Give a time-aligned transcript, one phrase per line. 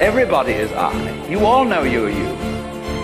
[0.00, 1.26] Everybody is I.
[1.26, 2.28] You all know you're you.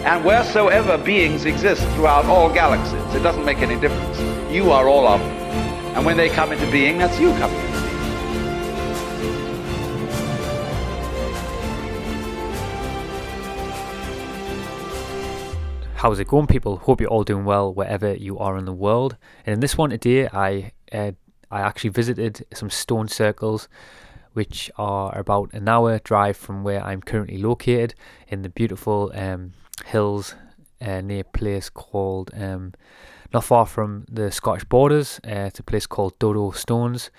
[0.06, 4.20] And wheresoever beings exist throughout all galaxies, it doesn't make any difference.
[4.52, 5.30] You are all of them.
[5.96, 7.84] And when they come into being, that's you coming into being.
[15.96, 16.76] How's it going, people?
[16.76, 19.16] Hope you're all doing well wherever you are in the world.
[19.44, 21.10] And in this one today, I uh,
[21.50, 23.68] I actually visited some stone circles,
[24.34, 27.94] which are about an hour drive from where I'm currently located
[28.28, 29.54] in the beautiful um,
[29.86, 30.34] hills
[30.80, 32.74] uh, near a place called um,
[33.32, 35.20] not far from the Scottish borders.
[35.26, 37.10] Uh, it's a place called Duddo Stones.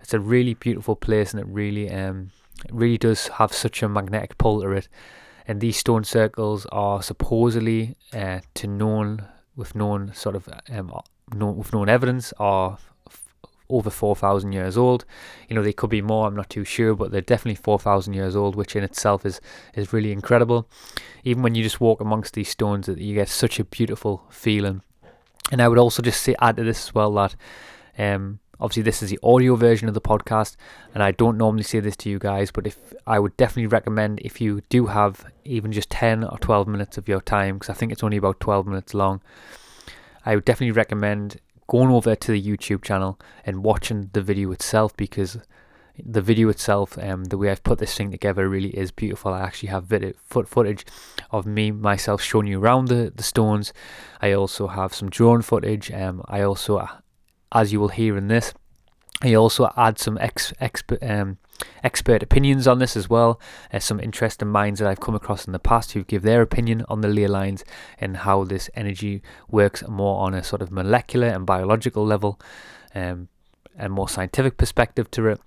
[0.00, 2.30] It's a really beautiful place, and it really um,
[2.72, 4.88] really does have such a magnetic pull to it
[5.50, 9.26] and these stone circles are supposedly uh, to known
[9.56, 10.92] with known sort of um,
[11.34, 12.78] known, with known evidence are
[13.70, 15.04] over 4,000 years old.
[15.48, 18.36] You know, they could be more, I'm not too sure, but they're definitely 4,000 years
[18.36, 19.40] old, which in itself is,
[19.74, 20.68] is really incredible.
[21.24, 24.82] Even when you just walk amongst these stones, that you get such a beautiful feeling.
[25.52, 27.34] And I would also just say, add to this as well that
[27.98, 30.56] um, obviously this is the audio version of the podcast
[30.94, 34.20] and i don't normally say this to you guys but if i would definitely recommend
[34.20, 37.74] if you do have even just 10 or 12 minutes of your time because i
[37.74, 39.20] think it's only about 12 minutes long
[40.24, 44.96] i would definitely recommend going over to the youtube channel and watching the video itself
[44.96, 45.38] because
[46.02, 49.40] the video itself um, the way i've put this thing together really is beautiful i
[49.40, 50.84] actually have video foot footage
[51.30, 53.72] of me myself showing you around the, the stones
[54.20, 56.86] i also have some drone footage um, i also
[57.52, 58.54] as you will hear in this.
[59.22, 61.38] I also add some ex, expert, um,
[61.82, 63.40] expert opinions on this as well,
[63.72, 66.84] uh, some interesting minds that I've come across in the past who give their opinion
[66.88, 67.64] on the ley lines
[67.98, 72.40] and how this energy works more on a sort of molecular and biological level,
[72.94, 73.28] um,
[73.76, 75.40] and more scientific perspective to it.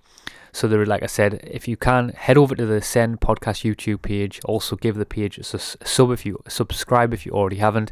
[0.52, 4.02] So there, like I said, if you can head over to the Send Podcast YouTube
[4.02, 4.40] page.
[4.44, 7.90] Also give the page a sub if you subscribe if you already haven't.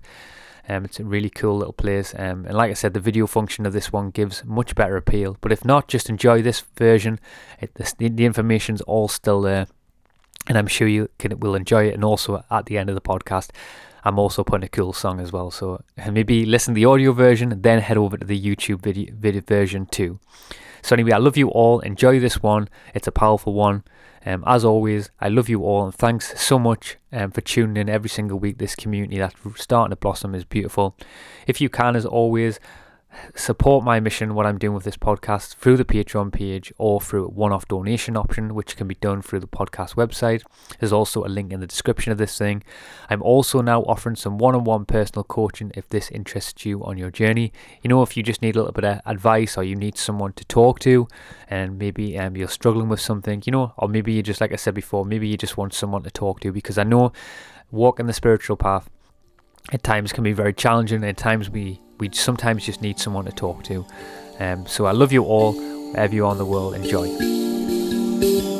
[0.68, 2.14] Um, it's a really cool little place.
[2.16, 5.36] Um, and like I said, the video function of this one gives much better appeal.
[5.40, 7.18] But if not, just enjoy this version.
[7.60, 9.66] It, the, the information's all still there.
[10.48, 11.94] And I'm sure you can will enjoy it.
[11.94, 13.50] And also at the end of the podcast,
[14.04, 15.50] I'm also putting a cool song as well.
[15.50, 19.42] So maybe listen to the audio version, then head over to the YouTube video, video
[19.42, 20.18] version too.
[20.82, 21.78] So anyway, I love you all.
[21.80, 22.68] Enjoy this one.
[22.94, 23.84] It's a powerful one.
[24.24, 27.88] Um, as always, I love you all and thanks so much um, for tuning in
[27.88, 28.58] every single week.
[28.58, 30.96] This community that's starting to blossom is beautiful.
[31.46, 32.60] If you can, as always,
[33.34, 37.26] support my mission, what I'm doing with this podcast, through the Patreon page or through
[37.26, 40.42] a one off donation option, which can be done through the podcast website.
[40.78, 42.62] There's also a link in the description of this thing.
[43.08, 46.98] I'm also now offering some one on one personal coaching if this interests you on
[46.98, 47.52] your journey.
[47.82, 50.32] You know, if you just need a little bit of advice or you need someone
[50.34, 51.08] to talk to
[51.48, 54.56] and maybe um, you're struggling with something, you know, or maybe you just, like I
[54.56, 57.12] said before, maybe you just want someone to talk to because I know
[57.70, 58.88] walking the spiritual path
[59.72, 61.04] at times can be very challenging.
[61.04, 63.86] At times we we sometimes just need someone to talk to.
[64.40, 65.52] Um, so I love you all,
[65.92, 66.74] wherever you are in the world.
[66.74, 68.51] Enjoy.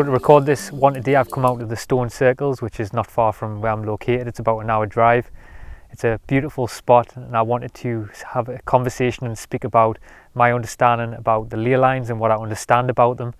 [0.00, 2.94] So to record this one today I've come out of the Stone Circles which is
[2.94, 4.28] not far from where I'm located.
[4.28, 5.30] It's about an hour drive.
[5.90, 9.98] It's a beautiful spot and I wanted to have a conversation and speak about
[10.32, 13.34] my understanding about the ley lines and what I understand about them.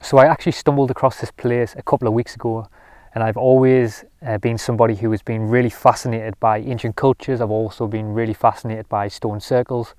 [0.00, 2.68] So I actually stumbled across this place a couple of weeks ago
[3.14, 7.40] and I've always uh, been somebody who has been really fascinated by ancient cultures.
[7.40, 9.94] I've also been really fascinated by stone circles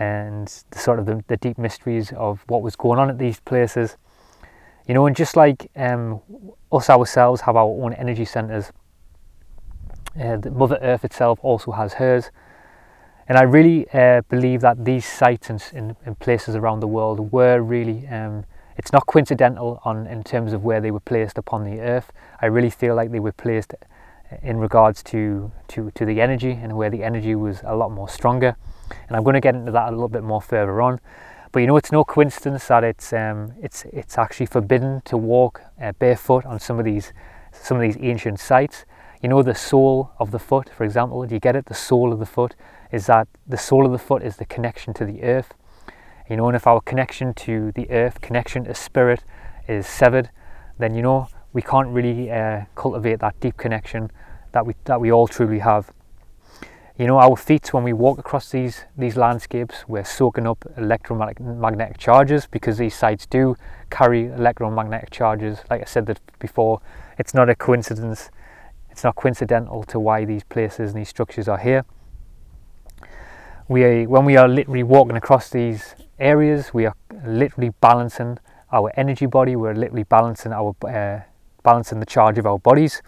[0.00, 3.38] and the sort of the, the deep mysteries of what was going on at these
[3.38, 3.96] places
[4.86, 6.20] you know, and just like um,
[6.70, 8.72] us ourselves have our own energy centers,
[10.20, 12.30] uh, the Mother Earth itself also has hers.
[13.28, 17.32] And I really uh, believe that these sites in, in, in, places around the world
[17.32, 18.44] were really, um,
[18.76, 22.12] it's not coincidental on in terms of where they were placed upon the earth.
[22.40, 23.74] I really feel like they were placed
[24.42, 28.08] in regards to, to, to the energy and where the energy was a lot more
[28.08, 28.56] stronger.
[29.08, 31.00] And I'm going to get into that a little bit more further on.
[31.52, 35.62] But you know, it's no coincidence that it's um, it's it's actually forbidden to walk
[35.80, 37.12] uh, barefoot on some of these
[37.52, 38.84] some of these ancient sites.
[39.22, 41.24] You know, the sole of the foot, for example.
[41.24, 41.66] Do you get it?
[41.66, 42.54] The sole of the foot
[42.92, 45.54] is that the sole of the foot is the connection to the earth.
[46.28, 49.22] You know, and if our connection to the earth, connection to spirit,
[49.68, 50.30] is severed,
[50.78, 54.10] then you know we can't really uh, cultivate that deep connection
[54.52, 55.90] that we that we all truly have.
[56.98, 61.98] You know, our feet when we walk across these these landscapes, we're soaking up electromagnetic
[61.98, 63.54] charges because these sites do
[63.90, 65.58] carry electromagnetic charges.
[65.68, 66.80] Like I said that before,
[67.18, 68.30] it's not a coincidence.
[68.90, 71.84] It's not coincidental to why these places and these structures are here.
[73.68, 76.94] We, when we are literally walking across these areas, we are
[77.26, 78.38] literally balancing
[78.72, 79.54] our energy body.
[79.54, 81.20] We're literally balancing our uh,
[81.62, 83.02] balancing the charge of our bodies.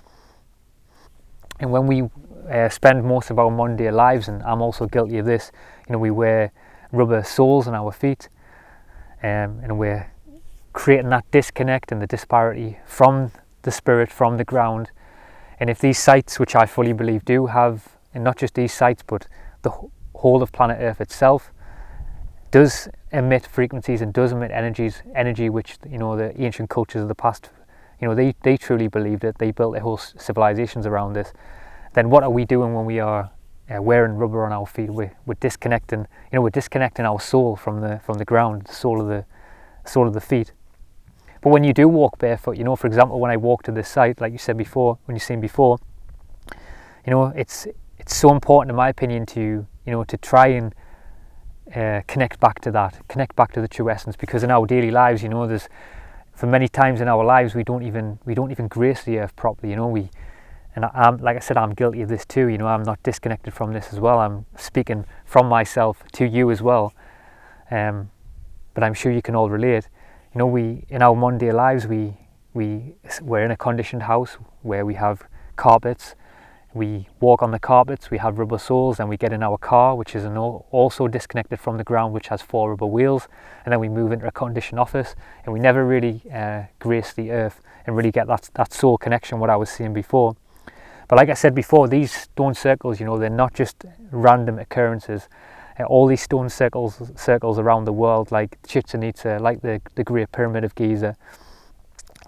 [1.59, 2.11] And when we
[2.51, 5.53] uh, spend most of our modern day lives, and I'm also guilty of this,
[5.89, 6.53] you know, we wear
[6.93, 8.29] rubber soles on our feet,
[9.23, 10.11] um, and we're
[10.73, 14.91] creating that disconnect and the disparity from the spirit, from the ground.
[15.61, 19.03] And if these sites, which I fully believe do have, and not just these sites,
[19.07, 19.27] but
[19.63, 19.73] the
[20.15, 21.51] whole of planet Earth itself,
[22.51, 27.09] does emit frequencies and does emit energies, energy which you know the ancient cultures of
[27.09, 27.51] the past,
[28.01, 29.39] you know, they, they truly believed it.
[29.39, 31.33] They built their whole civilizations around this.
[31.99, 33.29] Then what are we doing when we are
[33.69, 34.89] uh, wearing rubber on our feet?
[34.89, 38.73] We're, we're disconnecting, you know, we're disconnecting our soul from the from the ground, the
[38.73, 39.25] soul of the
[39.85, 40.53] soul of the feet.
[41.43, 43.89] But when you do walk barefoot, you know, for example, when I walk to this
[43.89, 45.81] site, like you said before, when you've seen before,
[47.05, 47.67] you know, it's
[47.99, 50.73] it's so important, in my opinion, to you know to try and
[51.75, 54.15] uh, connect back to that, connect back to the true essence.
[54.15, 55.69] Because in our daily lives, you know, there's
[56.33, 59.35] for many times in our lives we don't even we don't even grace the earth
[59.35, 59.71] properly.
[59.71, 60.11] You know, we
[60.79, 62.47] and I, like I said, I'm guilty of this too.
[62.47, 64.19] You know, I'm not disconnected from this as well.
[64.21, 66.95] I'm speaking from myself to you as well.
[67.71, 68.11] Um,
[68.75, 69.89] but I'm sure you can all relate.
[70.35, 72.17] You know, we in our Monday lives we
[72.55, 75.23] we we're in a conditioned house where we have
[75.57, 76.15] carpets
[76.75, 79.97] we walk on the carpets, we have rubber soles, and we get in our car,
[79.97, 83.27] which is also disconnected from the ground, which has four rubber wheels,
[83.65, 87.31] and then we move into a conditioned office, and we never really uh, grace the
[87.31, 89.39] earth and really get that that soul connection.
[89.41, 90.37] What I was saying before,
[91.09, 95.29] but like I said before, these stone circles, you know, they're not just random occurrences.
[95.81, 100.05] Uh, all these stone circles, circles around the world, like Chichen Itza, like the the
[100.05, 101.17] Great Pyramid of Giza,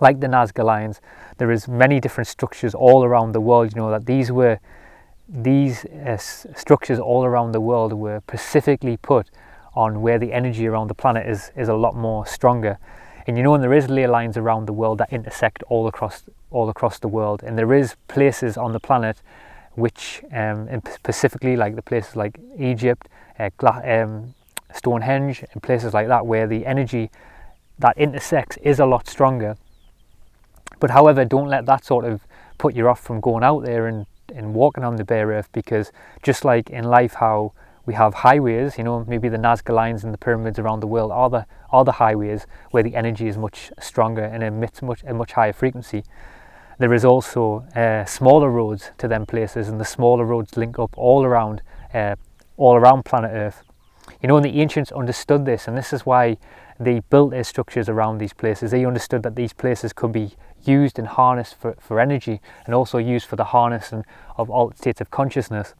[0.00, 1.00] like the Nazca Lines,
[1.36, 3.74] there is many different structures all around the world.
[3.74, 4.58] You know that these were
[5.28, 9.30] these uh, structures all around the world were specifically put
[9.74, 12.78] on where the energy around the planet is is a lot more stronger.
[13.26, 16.24] And you know, and there is ley lines around the world that intersect all across
[16.50, 19.22] all across the world, and there is places on the planet
[19.74, 23.08] which, um, specifically like the places like Egypt,
[23.38, 23.50] uh,
[23.84, 24.34] um,
[24.74, 27.10] Stonehenge, and places like that, where the energy
[27.78, 29.56] that intersects is a lot stronger
[30.80, 32.22] but however, don't let that sort of
[32.58, 35.92] put you off from going out there and, and walking on the bare earth because
[36.22, 37.52] just like in life how
[37.86, 41.12] we have highways, you know, maybe the Nazca lines and the pyramids around the world
[41.12, 45.14] are the are the highways where the energy is much stronger and emits much a
[45.14, 46.02] much higher frequency.
[46.80, 50.96] There is also uh, smaller roads to them places, and the smaller roads link up
[50.96, 51.60] all around
[51.92, 52.16] uh,
[52.56, 53.62] all around planet Earth.
[54.22, 56.38] You know, and the ancients understood this, and this is why
[56.78, 58.70] they built their structures around these places.
[58.70, 60.32] They understood that these places could be
[60.64, 64.06] used and harnessed for, for energy and also used for the harnessing
[64.38, 65.74] of all states of consciousness.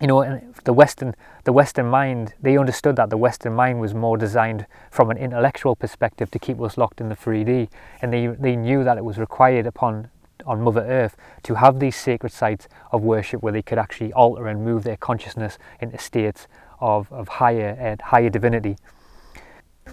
[0.00, 1.14] You know, the Western
[1.44, 5.74] the Western mind, they understood that the Western mind was more designed from an intellectual
[5.74, 7.68] perspective to keep us locked in the 3D,
[8.02, 10.10] and they, they knew that it was required upon
[10.46, 14.46] on Mother Earth to have these sacred sites of worship where they could actually alter
[14.46, 16.46] and move their consciousness into states
[16.80, 18.76] of, of higher uh, higher divinity.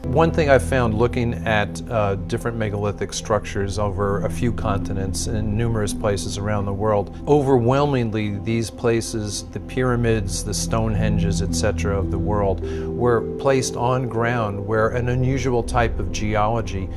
[0.03, 5.57] One thing I've found looking at uh, different megalithic structures over a few continents and
[5.57, 11.97] numerous places around the world, overwhelmingly these places, the pyramids, the Stonehenges, etc.
[11.97, 16.87] of the world, were placed on ground where an unusual type of geology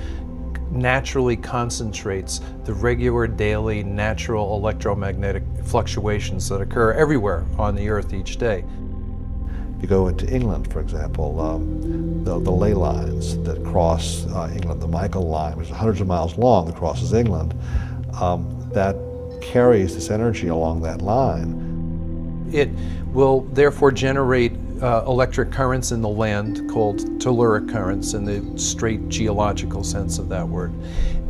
[0.71, 8.37] naturally concentrates the regular daily natural electromagnetic fluctuations that occur everywhere on the earth each
[8.37, 8.65] day.
[9.79, 14.51] If you go into England, for example, um, the, the, ley lines that cross uh,
[14.53, 17.55] England, the Michael line, which is hundreds of miles long that crosses England,
[18.21, 18.97] um, that
[19.41, 22.51] carries this energy along that line.
[22.53, 22.71] It
[23.13, 29.09] will therefore generate uh, electric currents in the land called telluric currents in the straight
[29.09, 30.73] geological sense of that word.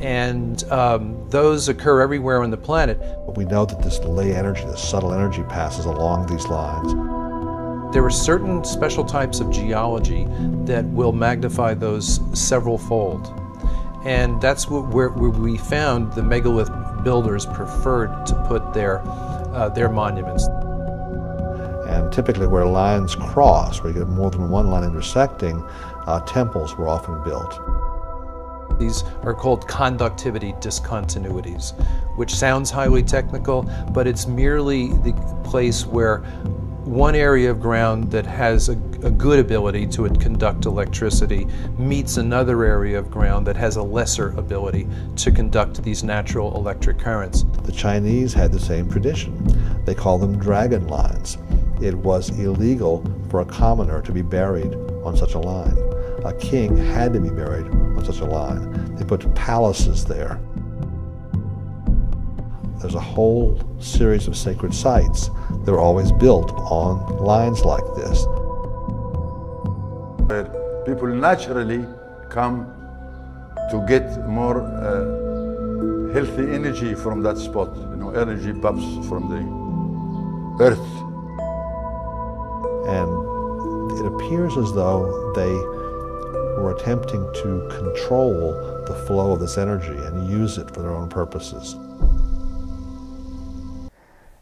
[0.01, 2.99] And um, those occur everywhere on the planet.
[2.99, 7.18] But we know that this ley energy, this subtle energy passes along these lines.
[7.93, 10.27] There are certain special types of geology
[10.67, 13.33] that will magnify those several fold.
[14.05, 16.71] And that's where, where we found the megalith
[17.03, 20.47] builders preferred to put their, uh, their monuments.
[21.89, 25.65] And typically, where lines cross, where you get more than one line intersecting,
[26.07, 27.59] uh, temples were often built.
[28.79, 31.73] These are called conductivity discontinuities,
[32.17, 36.23] which sounds highly technical, but it's merely the place where
[36.89, 42.65] one area of ground that has a, a, good ability to conduct electricity meets another
[42.65, 47.45] area of ground that has a lesser ability to conduct these natural electric currents.
[47.65, 49.85] The Chinese had the same tradition.
[49.85, 51.37] They called them dragon lines.
[51.83, 54.73] It was illegal for a commoner to be buried
[55.05, 55.77] on such a line.
[56.25, 58.97] A king had to be buried on such a line.
[58.97, 60.41] They put palaces there.
[62.81, 65.29] There's a whole series of sacred sites
[65.69, 68.25] that were always built on lines like this.
[70.27, 70.45] Where
[70.87, 71.85] people naturally
[72.31, 72.73] come
[73.71, 80.65] to get more uh, healthy energy from that spot, you know, energy pops from the
[80.65, 80.91] earth.
[82.89, 83.11] And
[84.01, 85.53] it appears as though they
[86.63, 88.55] were attempting to control
[88.87, 91.77] the flow of this energy and use it for their own purposes.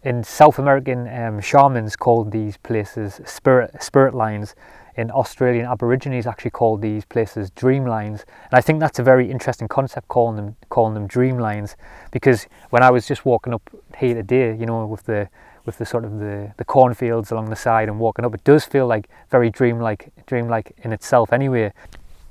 [0.06, 4.54] In South American, um, shamans called these places spirit spirit lines.
[4.94, 9.28] In Australian Aborigines, actually called these places dream lines, and I think that's a very
[9.28, 11.74] interesting concept, calling them calling them dream lines,
[12.12, 15.28] because when I was just walking up here today, you know, with the
[15.64, 18.64] with the sort of the, the cornfields along the side and walking up, it does
[18.64, 21.32] feel like very dreamlike, dreamlike in itself.
[21.32, 21.72] Anyway,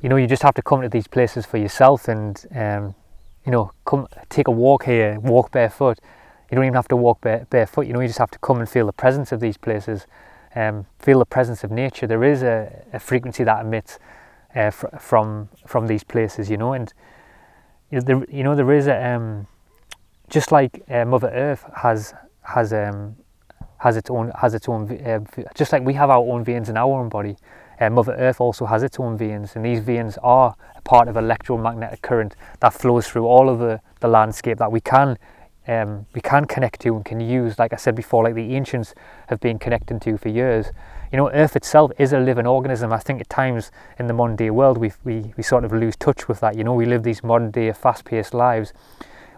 [0.01, 2.95] you know, you just have to come to these places for yourself and, um,
[3.45, 5.99] you know, come take a walk here, walk barefoot.
[6.55, 7.85] You don't even have to walk bare, barefoot.
[7.85, 10.07] You know, you just have to come and feel the presence of these places,
[10.55, 12.07] um, feel the presence of nature.
[12.07, 13.99] There is a, a frequency that emits
[14.55, 16.93] uh, fr- from from these places, you know, and
[17.91, 19.47] you know, there, you know, there is a um,
[20.29, 23.17] just like uh, Mother Earth has has um,
[23.79, 25.19] has its own has its own uh,
[25.55, 27.35] just like we have our own veins in our own body.
[27.81, 31.17] Uh, Mother Earth also has its own veins, and these veins are a part of
[31.17, 35.17] electromagnetic current that flows through all of the, the landscape that we can
[35.67, 37.57] um, we can connect to and can use.
[37.57, 38.93] Like I said before, like the ancients
[39.27, 40.67] have been connecting to for years.
[41.11, 42.91] You know, Earth itself is a living organism.
[42.93, 45.95] I think at times in the modern day world we we we sort of lose
[45.95, 46.55] touch with that.
[46.55, 48.73] You know, we live these modern day fast-paced lives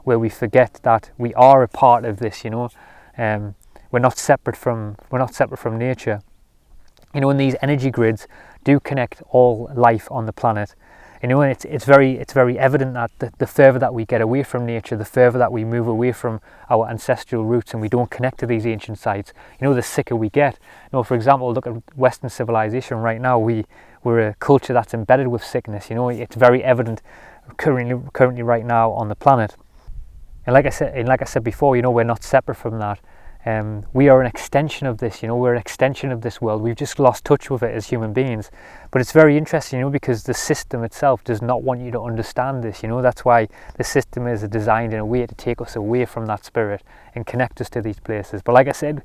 [0.03, 2.43] where we forget that we are a part of this.
[2.43, 2.69] You know.
[3.17, 3.55] Um,
[3.91, 6.21] we're not separate from we're not separate from nature.
[7.13, 8.27] You know, and these energy grids
[8.63, 10.75] do connect all life on the planet.
[11.21, 14.05] You know, and it's it's very it's very evident that the, the further that we
[14.05, 17.81] get away from nature, the further that we move away from our ancestral roots, and
[17.81, 19.33] we don't connect to these ancient sites.
[19.59, 20.59] You know, the sicker we get.
[20.91, 23.39] You know, for example, look at Western civilization right now.
[23.39, 23.65] We
[24.03, 25.89] we're a culture that's embedded with sickness.
[25.89, 27.01] You know, it's very evident
[27.57, 29.55] currently currently right now on the planet.
[30.45, 32.79] And like I said, and like I said before, you know, we're not separate from
[32.79, 32.99] that.
[33.47, 36.61] Um, we are an extension of this, you know, we're an extension of this world.
[36.61, 38.51] We've just lost touch with it as human beings.
[38.91, 42.01] But it's very interesting, you know, because the system itself does not want you to
[42.01, 43.01] understand this, you know.
[43.01, 46.43] That's why the system is designed in a way to take us away from that
[46.43, 46.83] spirit
[47.15, 48.41] and connect us to these places.
[48.41, 49.01] But like I said,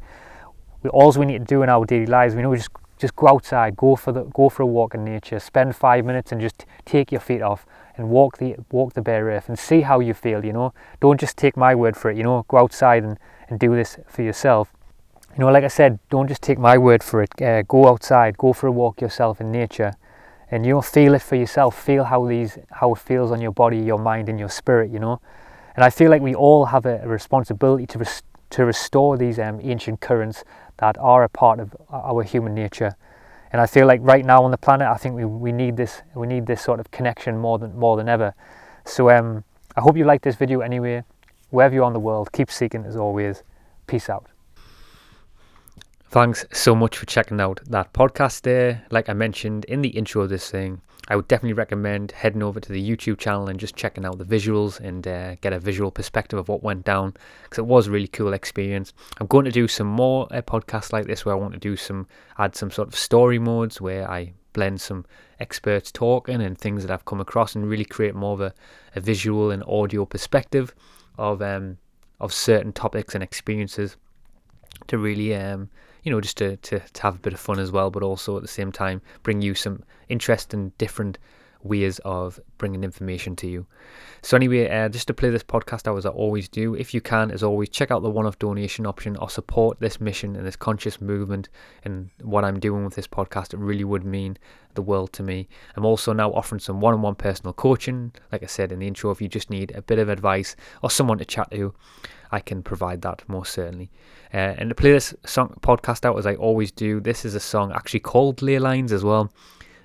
[0.83, 3.29] we, all we need to do in our daily lives, we know, just just go
[3.29, 6.67] outside, go for the go for a walk in nature, spend five minutes and just
[6.85, 7.65] take your feet off
[7.97, 10.45] and walk the walk the bare earth and see how you feel.
[10.45, 12.17] You know, don't just take my word for it.
[12.17, 13.19] You know, go outside and
[13.53, 14.73] and do this for yourself.
[15.37, 17.31] You know, like I said, don't just take my word for it.
[17.41, 19.95] Uh, go outside, go for a walk yourself in nature,
[20.51, 21.79] and you'll feel it for yourself.
[21.79, 24.91] Feel how these, how it feels on your body, your mind, and your spirit.
[24.91, 25.21] You know,
[25.77, 29.39] and I feel like we all have a, a responsibility to res- to restore these
[29.39, 30.45] um, ancient currents
[30.79, 32.97] that are a part of our human nature.
[33.53, 36.03] And I feel like right now on the planet, I think we, we need this
[36.15, 38.35] we need this sort of connection more than more than ever.
[38.85, 39.45] So um,
[39.77, 41.05] I hope you liked this video anyway
[41.53, 43.43] wherever you are in the world, keep seeking as always.
[43.87, 44.27] Peace out.
[46.09, 48.85] Thanks so much for checking out that podcast there.
[48.91, 52.59] Like I mentioned in the intro of this thing, I would definitely recommend heading over
[52.59, 55.91] to the YouTube channel and just checking out the visuals and uh, get a visual
[55.91, 58.93] perspective of what went down because it was a really cool experience.
[59.19, 61.77] I'm going to do some more uh, podcasts like this where I want to do
[61.77, 62.07] some,
[62.39, 65.05] add some sort of story modes where I blend some
[65.41, 68.55] experts talking and things that I've come across and really create more of a,
[68.95, 70.75] a visual and audio perspective
[71.19, 71.79] of um,
[72.21, 73.97] of certain topics and experiences
[74.87, 75.69] to really um,
[76.03, 78.37] you know just to, to, to have a bit of fun as well but also
[78.37, 81.19] at the same time bring you some interesting different
[81.63, 83.67] ways of bringing information to you.
[84.23, 87.01] So anyway, uh, just to play this podcast out as I always do, if you
[87.01, 90.57] can, as always, check out the one-off donation option or support this mission and this
[90.57, 91.49] conscious movement
[91.85, 93.55] and what I'm doing with this podcast.
[93.55, 94.39] It really would mean
[94.75, 95.49] the world to me.
[95.77, 98.13] I'm also now offering some one-on-one personal coaching.
[98.31, 100.91] Like I said in the intro, if you just need a bit of advice or
[100.91, 101.75] someone to chat to,
[102.31, 103.91] I can provide that most certainly.
[104.33, 107.41] Uh, and to play this song podcast out as I always do, this is a
[107.41, 109.31] song actually called Ley Lines as well.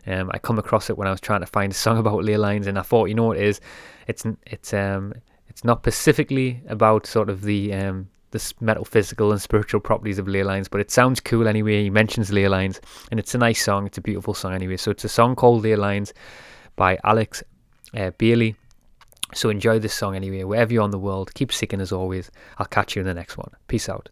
[0.07, 2.37] Um, I come across it when I was trying to find a song about ley
[2.37, 3.61] lines, and I thought, you know what it is?
[4.07, 5.13] It's it's um
[5.47, 10.43] it's not specifically about sort of the um the metaphysical and spiritual properties of ley
[10.43, 11.83] lines, but it sounds cool anyway.
[11.83, 13.87] He mentions ley lines, and it's a nice song.
[13.87, 14.77] It's a beautiful song anyway.
[14.77, 16.13] So it's a song called Ley Lines
[16.75, 17.43] by Alex
[17.95, 18.55] uh, Bailey.
[19.33, 21.33] So enjoy this song anyway, wherever you're on the world.
[21.33, 22.31] Keep seeking as always.
[22.57, 23.51] I'll catch you in the next one.
[23.67, 24.09] Peace out.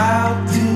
[0.00, 0.69] How do